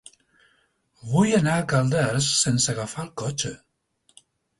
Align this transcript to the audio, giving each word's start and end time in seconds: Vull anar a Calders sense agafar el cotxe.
Vull 1.09 1.33
anar 1.39 1.57
a 1.57 1.65
Calders 1.73 2.29
sense 2.39 2.71
agafar 2.73 3.05
el 3.05 3.13
cotxe. 3.23 3.53